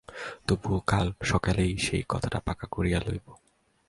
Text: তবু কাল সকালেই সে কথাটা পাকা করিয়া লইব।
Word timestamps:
তবু 0.47 0.71
কাল 0.87 1.07
সকালেই 1.23 1.73
সে 1.77 1.97
কথাটা 2.09 2.39
পাকা 2.45 2.65
করিয়া 2.71 2.99
লইব। 2.99 3.27